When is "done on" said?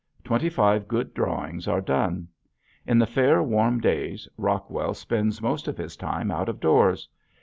1.79-2.97